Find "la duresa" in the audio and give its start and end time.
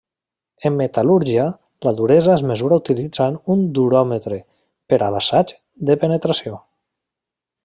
1.87-2.31